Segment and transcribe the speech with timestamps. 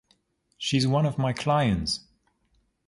[0.57, 1.99] She’s one of my clients.